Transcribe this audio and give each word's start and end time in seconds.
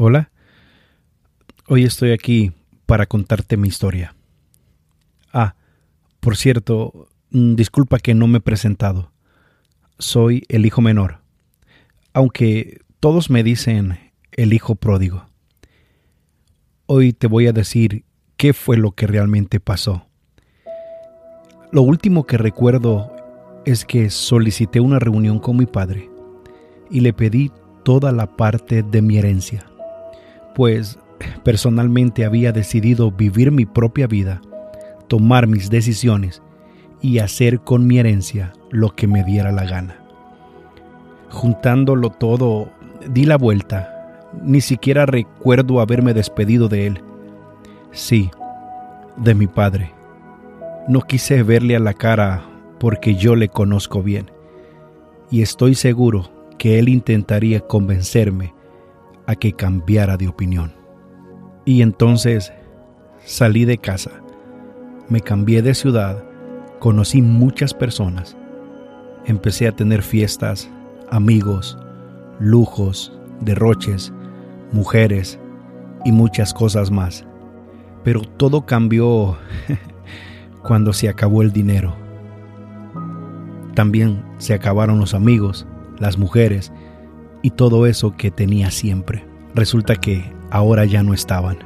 Hola, 0.00 0.30
hoy 1.66 1.82
estoy 1.82 2.12
aquí 2.12 2.52
para 2.86 3.06
contarte 3.06 3.56
mi 3.56 3.66
historia. 3.66 4.14
Ah, 5.32 5.56
por 6.20 6.36
cierto, 6.36 7.08
mm, 7.32 7.56
disculpa 7.56 7.98
que 7.98 8.14
no 8.14 8.28
me 8.28 8.38
he 8.38 8.40
presentado. 8.40 9.10
Soy 9.98 10.44
el 10.48 10.66
hijo 10.66 10.82
menor, 10.82 11.18
aunque 12.12 12.78
todos 13.00 13.28
me 13.28 13.42
dicen 13.42 13.98
el 14.30 14.52
hijo 14.52 14.76
pródigo. 14.76 15.26
Hoy 16.86 17.12
te 17.12 17.26
voy 17.26 17.48
a 17.48 17.52
decir 17.52 18.04
qué 18.36 18.52
fue 18.52 18.76
lo 18.76 18.92
que 18.92 19.08
realmente 19.08 19.58
pasó. 19.58 20.06
Lo 21.72 21.82
último 21.82 22.24
que 22.24 22.38
recuerdo 22.38 23.10
es 23.64 23.84
que 23.84 24.10
solicité 24.10 24.78
una 24.78 25.00
reunión 25.00 25.40
con 25.40 25.56
mi 25.56 25.66
padre 25.66 26.08
y 26.88 27.00
le 27.00 27.12
pedí 27.12 27.50
toda 27.82 28.12
la 28.12 28.36
parte 28.36 28.84
de 28.84 29.02
mi 29.02 29.18
herencia 29.18 29.68
pues 30.58 30.98
personalmente 31.44 32.24
había 32.24 32.50
decidido 32.50 33.12
vivir 33.12 33.52
mi 33.52 33.64
propia 33.64 34.08
vida, 34.08 34.40
tomar 35.06 35.46
mis 35.46 35.70
decisiones 35.70 36.42
y 37.00 37.20
hacer 37.20 37.60
con 37.60 37.86
mi 37.86 38.00
herencia 38.00 38.54
lo 38.72 38.90
que 38.96 39.06
me 39.06 39.22
diera 39.22 39.52
la 39.52 39.66
gana. 39.66 40.02
Juntándolo 41.30 42.10
todo, 42.10 42.72
di 43.08 43.24
la 43.24 43.36
vuelta. 43.36 44.26
Ni 44.42 44.60
siquiera 44.60 45.06
recuerdo 45.06 45.80
haberme 45.80 46.12
despedido 46.12 46.66
de 46.66 46.88
él. 46.88 47.02
Sí, 47.92 48.28
de 49.16 49.36
mi 49.36 49.46
padre. 49.46 49.92
No 50.88 51.02
quise 51.02 51.44
verle 51.44 51.76
a 51.76 51.80
la 51.80 51.94
cara 51.94 52.42
porque 52.80 53.14
yo 53.14 53.36
le 53.36 53.48
conozco 53.48 54.02
bien. 54.02 54.28
Y 55.30 55.40
estoy 55.40 55.76
seguro 55.76 56.32
que 56.58 56.80
él 56.80 56.88
intentaría 56.88 57.60
convencerme 57.60 58.57
a 59.28 59.36
que 59.36 59.52
cambiara 59.52 60.16
de 60.16 60.26
opinión. 60.26 60.72
Y 61.66 61.82
entonces 61.82 62.50
salí 63.26 63.66
de 63.66 63.76
casa, 63.76 64.10
me 65.10 65.20
cambié 65.20 65.60
de 65.60 65.74
ciudad, 65.74 66.24
conocí 66.78 67.20
muchas 67.20 67.74
personas, 67.74 68.38
empecé 69.26 69.68
a 69.68 69.72
tener 69.72 70.02
fiestas, 70.02 70.70
amigos, 71.10 71.76
lujos, 72.40 73.12
derroches, 73.42 74.14
mujeres 74.72 75.38
y 76.06 76.12
muchas 76.12 76.54
cosas 76.54 76.90
más. 76.90 77.26
Pero 78.04 78.22
todo 78.22 78.64
cambió 78.64 79.36
cuando 80.62 80.94
se 80.94 81.06
acabó 81.06 81.42
el 81.42 81.52
dinero. 81.52 81.94
También 83.74 84.24
se 84.38 84.54
acabaron 84.54 84.98
los 84.98 85.12
amigos, 85.12 85.66
las 85.98 86.16
mujeres 86.16 86.72
y 87.42 87.50
todo 87.50 87.86
eso 87.86 88.16
que 88.16 88.30
tenía 88.30 88.70
siempre. 88.70 89.24
Resulta 89.54 89.96
que 89.96 90.32
ahora 90.50 90.84
ya 90.84 91.02
no 91.02 91.14
estaban. 91.14 91.58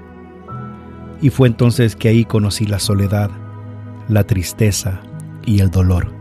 Y 1.20 1.30
fue 1.30 1.48
entonces 1.48 1.96
que 1.96 2.08
ahí 2.08 2.24
conocí 2.24 2.66
la 2.66 2.78
soledad, 2.78 3.30
la 4.08 4.24
tristeza 4.24 5.00
y 5.46 5.60
el 5.60 5.70
dolor. 5.70 6.12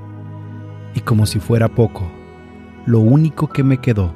Y 0.94 1.02
como 1.02 1.26
si 1.26 1.40
fuera 1.40 1.70
poco, 1.70 2.12
lo 2.86 3.00
único 3.00 3.48
que 3.48 3.64
me 3.64 3.80
quedó 3.80 4.14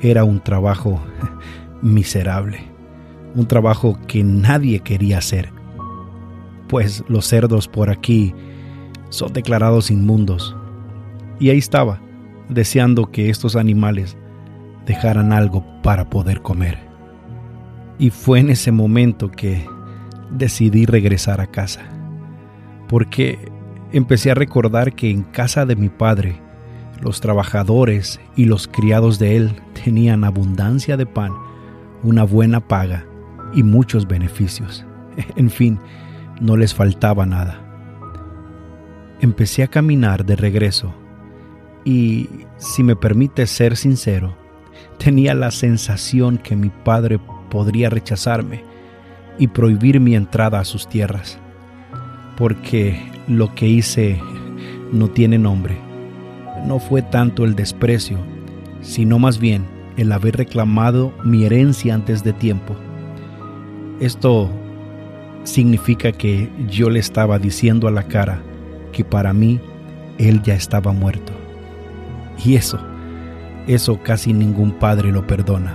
era 0.00 0.24
un 0.24 0.40
trabajo 0.40 1.00
miserable, 1.82 2.60
un 3.34 3.46
trabajo 3.46 3.98
que 4.06 4.22
nadie 4.24 4.80
quería 4.80 5.18
hacer, 5.18 5.50
pues 6.68 7.04
los 7.08 7.26
cerdos 7.26 7.68
por 7.68 7.90
aquí 7.90 8.34
son 9.10 9.32
declarados 9.32 9.90
inmundos. 9.90 10.56
Y 11.38 11.50
ahí 11.50 11.58
estaba, 11.58 12.00
deseando 12.48 13.10
que 13.10 13.30
estos 13.30 13.56
animales 13.56 14.16
dejaran 14.86 15.32
algo 15.32 15.64
para 15.82 16.08
poder 16.08 16.42
comer. 16.42 16.78
Y 17.98 18.10
fue 18.10 18.40
en 18.40 18.50
ese 18.50 18.72
momento 18.72 19.30
que 19.30 19.64
decidí 20.30 20.86
regresar 20.86 21.40
a 21.40 21.46
casa, 21.46 21.82
porque 22.88 23.38
empecé 23.92 24.30
a 24.30 24.34
recordar 24.34 24.94
que 24.94 25.10
en 25.10 25.22
casa 25.22 25.66
de 25.66 25.76
mi 25.76 25.88
padre, 25.88 26.40
los 27.00 27.20
trabajadores 27.20 28.20
y 28.36 28.46
los 28.46 28.68
criados 28.68 29.18
de 29.18 29.36
él 29.36 29.60
tenían 29.84 30.24
abundancia 30.24 30.96
de 30.96 31.06
pan, 31.06 31.32
una 32.02 32.24
buena 32.24 32.60
paga 32.60 33.06
y 33.54 33.62
muchos 33.62 34.06
beneficios. 34.06 34.84
En 35.36 35.50
fin, 35.50 35.78
no 36.40 36.56
les 36.56 36.74
faltaba 36.74 37.26
nada. 37.26 37.60
Empecé 39.20 39.62
a 39.62 39.68
caminar 39.68 40.24
de 40.24 40.36
regreso 40.36 40.94
y, 41.84 42.28
si 42.56 42.82
me 42.82 42.96
permite 42.96 43.46
ser 43.46 43.76
sincero, 43.76 44.36
Tenía 44.98 45.34
la 45.34 45.50
sensación 45.50 46.38
que 46.38 46.56
mi 46.56 46.70
padre 46.70 47.18
podría 47.50 47.90
rechazarme 47.90 48.64
y 49.38 49.48
prohibir 49.48 50.00
mi 50.00 50.14
entrada 50.14 50.60
a 50.60 50.64
sus 50.64 50.88
tierras, 50.88 51.38
porque 52.36 53.00
lo 53.28 53.54
que 53.54 53.66
hice 53.66 54.20
no 54.92 55.08
tiene 55.08 55.38
nombre. 55.38 55.76
No 56.66 56.78
fue 56.78 57.02
tanto 57.02 57.44
el 57.44 57.54
desprecio, 57.54 58.18
sino 58.80 59.18
más 59.18 59.38
bien 59.38 59.64
el 59.96 60.12
haber 60.12 60.36
reclamado 60.36 61.12
mi 61.24 61.44
herencia 61.44 61.94
antes 61.94 62.22
de 62.22 62.32
tiempo. 62.32 62.76
Esto 64.00 64.50
significa 65.44 66.12
que 66.12 66.50
yo 66.68 66.88
le 66.90 67.00
estaba 67.00 67.38
diciendo 67.38 67.88
a 67.88 67.90
la 67.90 68.04
cara 68.04 68.40
que 68.92 69.04
para 69.04 69.32
mí 69.32 69.60
él 70.18 70.42
ya 70.42 70.54
estaba 70.54 70.92
muerto. 70.92 71.32
Y 72.44 72.54
eso 72.56 72.78
eso 73.66 74.00
casi 74.02 74.32
ningún 74.32 74.72
padre 74.72 75.12
lo 75.12 75.26
perdona. 75.26 75.74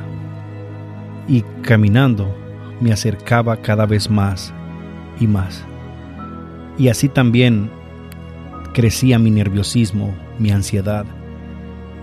Y 1.28 1.44
caminando 1.62 2.36
me 2.80 2.92
acercaba 2.92 3.58
cada 3.58 3.86
vez 3.86 4.10
más 4.10 4.54
y 5.20 5.28
más. 5.28 5.66
Y 6.78 6.90
así 6.90 7.10
también 7.10 7.70
crecía 8.74 9.18
mi 9.20 9.32
nerviosismo, 9.32 10.14
mi 10.38 10.52
ansiedad. 10.52 11.06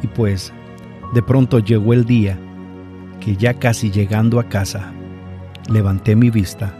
Y 0.03 0.07
pues 0.09 0.53
de 1.13 1.23
pronto 1.23 1.59
llegó 1.59 1.93
el 1.93 2.05
día 2.05 2.39
que 3.21 3.37
ya 3.37 3.55
casi 3.55 3.91
llegando 3.91 4.41
a 4.41 4.49
casa, 4.49 4.93
levanté 5.69 6.17
mi 6.17 6.31
vista 6.31 6.75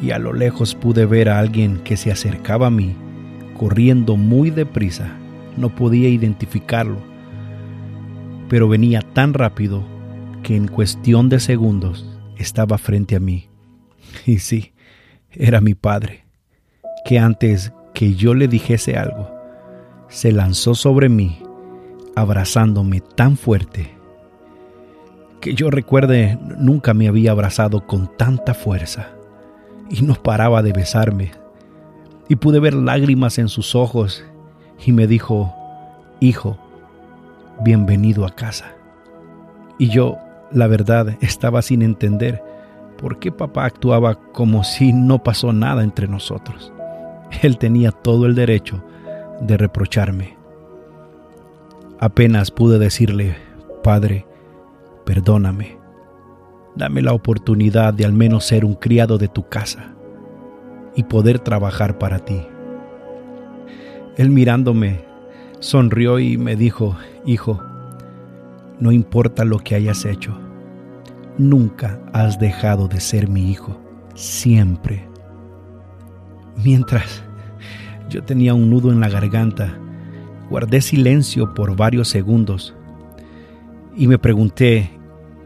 y 0.00 0.10
a 0.10 0.18
lo 0.18 0.32
lejos 0.32 0.74
pude 0.74 1.06
ver 1.06 1.28
a 1.28 1.38
alguien 1.38 1.78
que 1.78 1.96
se 1.96 2.12
acercaba 2.12 2.66
a 2.66 2.70
mí, 2.70 2.94
corriendo 3.54 4.16
muy 4.16 4.50
deprisa. 4.50 5.16
No 5.56 5.74
podía 5.74 6.08
identificarlo 6.08 7.15
pero 8.48 8.68
venía 8.68 9.00
tan 9.00 9.34
rápido 9.34 9.84
que 10.42 10.56
en 10.56 10.68
cuestión 10.68 11.28
de 11.28 11.40
segundos 11.40 12.06
estaba 12.36 12.78
frente 12.78 13.16
a 13.16 13.20
mí. 13.20 13.48
Y 14.24 14.38
sí, 14.38 14.72
era 15.30 15.60
mi 15.60 15.74
padre, 15.74 16.24
que 17.04 17.18
antes 17.18 17.72
que 17.92 18.14
yo 18.14 18.34
le 18.34 18.48
dijese 18.48 18.96
algo, 18.96 19.30
se 20.08 20.32
lanzó 20.32 20.74
sobre 20.74 21.08
mí, 21.08 21.38
abrazándome 22.14 23.00
tan 23.00 23.36
fuerte, 23.36 23.90
que 25.40 25.54
yo 25.54 25.70
recuerde 25.70 26.38
nunca 26.58 26.94
me 26.94 27.08
había 27.08 27.32
abrazado 27.32 27.86
con 27.86 28.16
tanta 28.16 28.54
fuerza, 28.54 29.10
y 29.90 30.02
no 30.02 30.14
paraba 30.14 30.62
de 30.62 30.72
besarme, 30.72 31.32
y 32.28 32.36
pude 32.36 32.60
ver 32.60 32.74
lágrimas 32.74 33.38
en 33.38 33.48
sus 33.48 33.74
ojos, 33.74 34.24
y 34.84 34.92
me 34.92 35.06
dijo, 35.06 35.54
Hijo, 36.20 36.58
bienvenido 37.62 38.26
a 38.26 38.30
casa. 38.30 38.74
Y 39.78 39.88
yo, 39.88 40.18
la 40.52 40.66
verdad, 40.66 41.16
estaba 41.20 41.62
sin 41.62 41.82
entender 41.82 42.42
por 42.96 43.18
qué 43.18 43.30
papá 43.30 43.64
actuaba 43.64 44.14
como 44.14 44.64
si 44.64 44.92
no 44.92 45.22
pasó 45.22 45.52
nada 45.52 45.82
entre 45.82 46.08
nosotros. 46.08 46.72
Él 47.42 47.58
tenía 47.58 47.92
todo 47.92 48.26
el 48.26 48.34
derecho 48.34 48.82
de 49.40 49.56
reprocharme. 49.56 50.36
Apenas 51.98 52.50
pude 52.50 52.78
decirle, 52.78 53.36
Padre, 53.82 54.26
perdóname. 55.04 55.78
Dame 56.74 57.00
la 57.00 57.12
oportunidad 57.12 57.94
de 57.94 58.04
al 58.04 58.12
menos 58.12 58.44
ser 58.44 58.64
un 58.64 58.74
criado 58.74 59.18
de 59.18 59.28
tu 59.28 59.48
casa 59.48 59.94
y 60.94 61.04
poder 61.04 61.38
trabajar 61.38 61.98
para 61.98 62.18
ti. 62.18 62.46
Él 64.16 64.30
mirándome 64.30 65.04
sonrió 65.60 66.18
y 66.18 66.36
me 66.38 66.56
dijo, 66.56 66.96
Hijo, 67.24 67.62
no 68.78 68.92
importa 68.92 69.44
lo 69.44 69.58
que 69.58 69.74
hayas 69.74 70.04
hecho, 70.04 70.38
nunca 71.38 71.98
has 72.12 72.38
dejado 72.38 72.88
de 72.88 73.00
ser 73.00 73.28
mi 73.28 73.50
hijo, 73.50 73.80
siempre. 74.14 75.06
Mientras 76.62 77.22
yo 78.08 78.22
tenía 78.22 78.54
un 78.54 78.70
nudo 78.70 78.92
en 78.92 79.00
la 79.00 79.08
garganta, 79.08 79.78
guardé 80.48 80.80
silencio 80.80 81.54
por 81.54 81.76
varios 81.76 82.08
segundos 82.08 82.74
y 83.96 84.06
me 84.06 84.18
pregunté, 84.18 84.90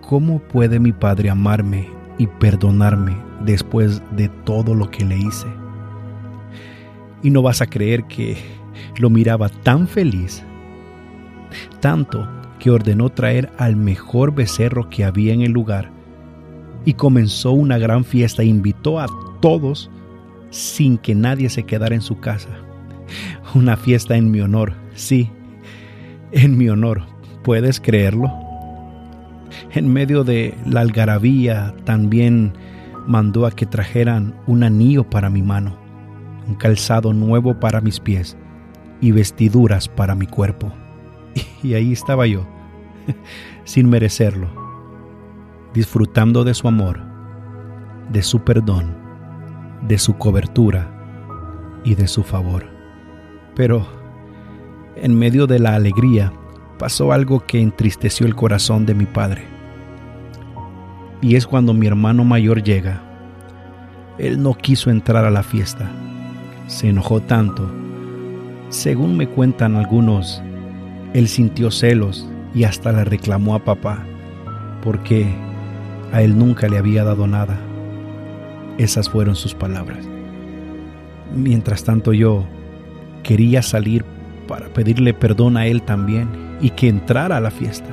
¿cómo 0.00 0.40
puede 0.40 0.80
mi 0.80 0.92
padre 0.92 1.30
amarme 1.30 1.88
y 2.18 2.26
perdonarme 2.26 3.16
después 3.44 4.02
de 4.16 4.28
todo 4.28 4.74
lo 4.74 4.90
que 4.90 5.04
le 5.04 5.16
hice? 5.16 5.46
Y 7.22 7.30
no 7.30 7.42
vas 7.42 7.62
a 7.62 7.66
creer 7.66 8.04
que 8.04 8.36
lo 9.00 9.11
miraba 9.11 9.49
tan 9.49 9.88
feliz 9.88 10.44
tanto 11.81 12.29
que 12.58 12.70
ordenó 12.70 13.08
traer 13.08 13.50
al 13.58 13.76
mejor 13.76 14.35
becerro 14.35 14.88
que 14.88 15.05
había 15.05 15.32
en 15.32 15.43
el 15.43 15.52
lugar 15.52 15.91
y 16.85 16.94
comenzó 16.94 17.52
una 17.52 17.79
gran 17.79 18.05
fiesta. 18.05 18.43
Invitó 18.43 19.00
a 19.00 19.06
todos 19.41 19.91
sin 20.50 20.99
que 20.99 21.14
nadie 21.14 21.49
se 21.49 21.64
quedara 21.64 21.94
en 21.94 22.02
su 22.02 22.20
casa. 22.20 22.50
Una 23.55 23.76
fiesta 23.76 24.17
en 24.17 24.31
mi 24.31 24.41
honor, 24.41 24.75
sí, 24.94 25.31
en 26.32 26.56
mi 26.56 26.69
honor. 26.69 27.03
¿Puedes 27.43 27.81
creerlo? 27.81 28.31
En 29.73 29.93
medio 29.93 30.25
de 30.25 30.55
la 30.67 30.81
algarabía 30.81 31.75
también 31.85 32.53
mandó 33.06 33.46
a 33.46 33.50
que 33.50 33.67
trajeran 33.67 34.35
un 34.46 34.62
anillo 34.62 35.08
para 35.08 35.31
mi 35.31 35.43
mano, 35.43 35.76
un 36.46 36.55
calzado 36.55 37.12
nuevo 37.12 37.58
para 37.58 37.81
mis 37.81 37.99
pies 37.99 38.37
y 39.00 39.12
vestiduras 39.12 39.88
para 39.88 40.14
mi 40.14 40.26
cuerpo. 40.26 40.73
Y 41.62 41.75
ahí 41.75 41.93
estaba 41.93 42.26
yo, 42.26 42.47
sin 43.64 43.88
merecerlo, 43.91 44.49
disfrutando 45.75 46.43
de 46.43 46.55
su 46.55 46.69
amor, 46.69 47.00
de 48.11 48.23
su 48.23 48.41
perdón, 48.41 48.97
de 49.87 49.99
su 49.99 50.17
cobertura 50.17 50.91
y 51.85 51.94
de 51.94 52.08
su 52.08 52.23
favor. 52.23 52.67
Pero 53.55 53.87
en 54.97 55.19
medio 55.19 55.46
de 55.46 55.58
la 55.58 55.75
alegría 55.75 56.32
pasó 56.79 57.12
algo 57.12 57.41
que 57.41 57.61
entristeció 57.61 58.26
el 58.26 58.35
corazón 58.35 58.87
de 58.87 58.94
mi 58.94 59.06
padre. 59.06 59.44
Y 61.20 61.37
es 61.37 61.46
cuando 61.46 61.75
mi 61.75 61.87
hermano 61.87 62.25
mayor 62.25 62.62
llega. 62.62 63.03
Él 64.19 64.43
no 64.43 64.55
quiso 64.55 64.91
entrar 64.91 65.25
a 65.25 65.31
la 65.31 65.43
fiesta. 65.43 65.91
Se 66.67 66.88
enojó 66.88 67.20
tanto. 67.20 67.80
Según 68.70 69.17
me 69.17 69.26
cuentan 69.26 69.75
algunos, 69.75 70.40
él 71.12 71.26
sintió 71.26 71.72
celos 71.72 72.28
y 72.55 72.62
hasta 72.62 72.93
le 72.93 73.05
reclamó 73.05 73.56
a 73.56 73.64
papá 73.64 74.05
porque 74.81 75.26
a 76.12 76.22
él 76.22 76.38
nunca 76.38 76.69
le 76.69 76.78
había 76.78 77.02
dado 77.02 77.26
nada. 77.26 77.58
Esas 78.78 79.11
fueron 79.11 79.34
sus 79.34 79.55
palabras. 79.55 80.06
Mientras 81.34 81.82
tanto 81.82 82.12
yo 82.12 82.44
quería 83.25 83.61
salir 83.61 84.05
para 84.46 84.69
pedirle 84.69 85.14
perdón 85.14 85.56
a 85.56 85.67
él 85.67 85.82
también 85.82 86.28
y 86.61 86.70
que 86.70 86.88
entrara 86.88 87.38
a 87.38 87.40
la 87.40 87.50
fiesta. 87.50 87.90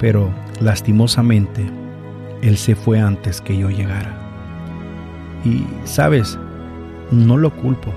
Pero 0.00 0.30
lastimosamente, 0.60 1.62
él 2.40 2.56
se 2.56 2.74
fue 2.74 3.00
antes 3.00 3.42
que 3.42 3.58
yo 3.58 3.68
llegara. 3.68 4.16
Y, 5.44 5.62
sabes, 5.84 6.38
no 7.10 7.36
lo 7.36 7.54
culpo. 7.54 7.92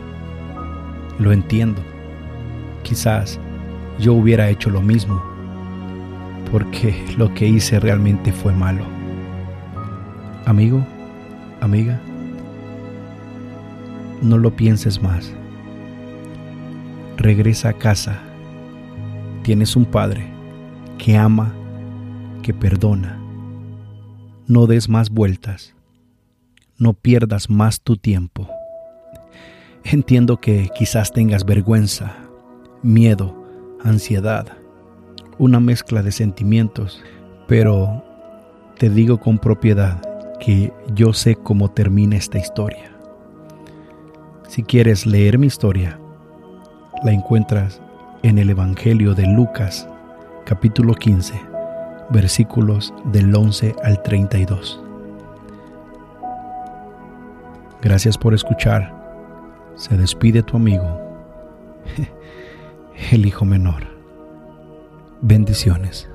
Lo 1.21 1.31
entiendo. 1.31 1.83
Quizás 2.81 3.39
yo 3.99 4.13
hubiera 4.13 4.49
hecho 4.49 4.71
lo 4.71 4.81
mismo, 4.81 5.21
porque 6.51 6.95
lo 7.15 7.31
que 7.35 7.47
hice 7.47 7.79
realmente 7.79 8.33
fue 8.33 8.53
malo. 8.53 8.83
Amigo, 10.47 10.83
amiga, 11.61 12.01
no 14.23 14.39
lo 14.39 14.55
pienses 14.55 14.99
más. 14.99 15.31
Regresa 17.17 17.69
a 17.69 17.73
casa. 17.73 18.17
Tienes 19.43 19.75
un 19.75 19.85
Padre 19.85 20.25
que 20.97 21.17
ama, 21.17 21.53
que 22.41 22.51
perdona. 22.51 23.19
No 24.47 24.65
des 24.65 24.89
más 24.89 25.11
vueltas. 25.11 25.75
No 26.79 26.93
pierdas 26.93 27.47
más 27.47 27.79
tu 27.81 27.95
tiempo. 27.95 28.49
Entiendo 29.83 30.37
que 30.37 30.69
quizás 30.75 31.11
tengas 31.11 31.43
vergüenza, 31.43 32.15
miedo, 32.83 33.35
ansiedad, 33.83 34.47
una 35.39 35.59
mezcla 35.59 36.03
de 36.03 36.11
sentimientos, 36.11 37.03
pero 37.47 38.03
te 38.77 38.89
digo 38.89 39.19
con 39.19 39.39
propiedad 39.39 39.99
que 40.39 40.71
yo 40.93 41.13
sé 41.13 41.35
cómo 41.35 41.71
termina 41.71 42.15
esta 42.15 42.37
historia. 42.37 42.91
Si 44.47 44.63
quieres 44.63 45.05
leer 45.05 45.39
mi 45.39 45.47
historia, 45.47 45.99
la 47.03 47.11
encuentras 47.11 47.81
en 48.21 48.37
el 48.37 48.51
Evangelio 48.51 49.15
de 49.15 49.25
Lucas, 49.25 49.87
capítulo 50.45 50.93
15, 50.93 51.33
versículos 52.11 52.93
del 53.05 53.35
11 53.35 53.75
al 53.83 54.03
32. 54.03 54.79
Gracias 57.81 58.15
por 58.15 58.35
escuchar. 58.35 59.00
Se 59.75 59.97
despide 59.97 60.43
tu 60.43 60.57
amigo, 60.57 60.99
el 63.11 63.25
hijo 63.25 63.45
menor. 63.45 63.83
Bendiciones. 65.21 66.10